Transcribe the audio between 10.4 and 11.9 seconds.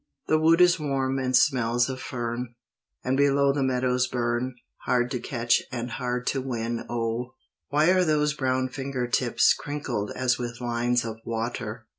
lines of water?"